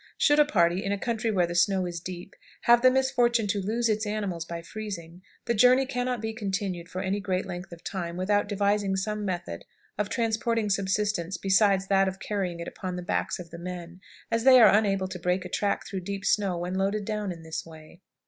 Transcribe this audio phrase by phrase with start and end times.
[0.17, 3.61] Should a party, in a country where the snow is deep, have the misfortune to
[3.61, 7.71] lose its animals by freezing, the journey can not be continued for any great length
[7.71, 9.63] of time without devising some method
[9.99, 14.01] of transporting subsistence besides that of carrying it upon the backs of the men,
[14.31, 17.43] as they are unable to break a track through deep snow when loaded down in
[17.43, 18.01] this way.